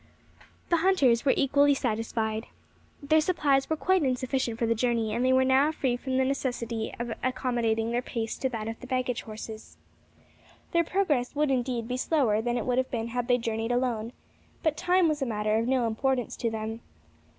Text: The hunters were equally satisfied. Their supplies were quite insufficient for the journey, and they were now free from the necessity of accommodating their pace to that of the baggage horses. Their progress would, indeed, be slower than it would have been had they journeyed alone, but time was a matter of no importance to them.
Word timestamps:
The 0.69 0.77
hunters 0.77 1.25
were 1.25 1.33
equally 1.37 1.75
satisfied. 1.75 2.47
Their 3.03 3.21
supplies 3.21 3.69
were 3.69 3.75
quite 3.77 4.01
insufficient 4.01 4.57
for 4.57 4.65
the 4.65 4.73
journey, 4.73 5.13
and 5.13 5.23
they 5.23 5.31
were 5.31 5.45
now 5.45 5.71
free 5.71 5.95
from 5.95 6.17
the 6.17 6.25
necessity 6.25 6.91
of 6.97 7.13
accommodating 7.21 7.91
their 7.91 8.01
pace 8.01 8.35
to 8.39 8.49
that 8.49 8.67
of 8.67 8.79
the 8.79 8.87
baggage 8.87 9.21
horses. 9.21 9.77
Their 10.71 10.83
progress 10.83 11.35
would, 11.35 11.51
indeed, 11.51 11.87
be 11.87 11.97
slower 11.97 12.41
than 12.41 12.57
it 12.57 12.65
would 12.65 12.79
have 12.79 12.89
been 12.89 13.09
had 13.09 13.27
they 13.27 13.37
journeyed 13.37 13.71
alone, 13.71 14.11
but 14.63 14.75
time 14.75 15.07
was 15.07 15.21
a 15.21 15.25
matter 15.27 15.55
of 15.59 15.67
no 15.67 15.85
importance 15.85 16.35
to 16.37 16.49
them. 16.49 16.81